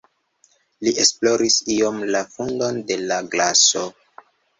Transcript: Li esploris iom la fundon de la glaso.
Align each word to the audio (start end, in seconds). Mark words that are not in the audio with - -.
Li 0.85 0.93
esploris 1.03 1.57
iom 1.73 1.99
la 2.15 2.21
fundon 2.37 2.79
de 2.93 2.97
la 3.13 3.19
glaso. 3.35 3.85